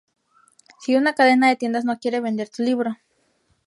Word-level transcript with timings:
Si 0.79 0.95
una 0.95 1.13
cadena 1.13 1.47
de 1.49 1.57
tiendas 1.57 1.85
no 1.85 1.99
quiere 1.99 2.21
vender 2.21 2.49
tu 2.49 2.63
libro 2.63 2.97